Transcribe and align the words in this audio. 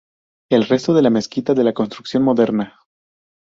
El 0.49 0.65
resto 0.65 0.95
de 0.95 1.03
la 1.03 1.11
mezquita 1.11 1.51
es 1.53 1.63
de 1.63 1.73
construcción 1.75 2.23
moderna. 2.23 2.79